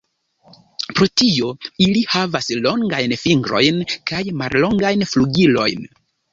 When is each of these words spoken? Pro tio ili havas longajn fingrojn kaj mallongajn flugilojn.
Pro 0.99 1.07
tio 1.21 1.51
ili 1.89 2.01
havas 2.15 2.49
longajn 2.67 3.15
fingrojn 3.27 3.85
kaj 4.13 4.25
mallongajn 4.43 5.09
flugilojn. 5.15 5.91